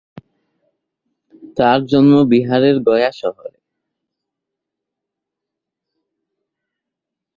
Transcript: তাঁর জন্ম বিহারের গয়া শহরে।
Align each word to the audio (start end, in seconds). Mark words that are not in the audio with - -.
তাঁর 1.57 1.79
জন্ম 1.91 2.13
বিহারের 2.31 2.75
গয়া 2.87 3.11
শহরে। 3.11 3.59